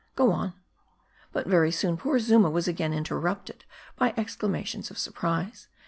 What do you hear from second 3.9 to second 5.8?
by ex clamations of surprise.